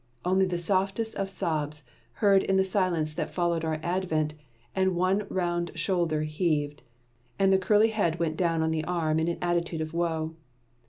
[0.25, 4.33] Only the softest of soft sobs, heard in the silence that followed our advent,
[4.75, 6.81] and one round shoulder heaved,
[7.37, 10.35] and the curly head went down on the arm in an attitude of woe.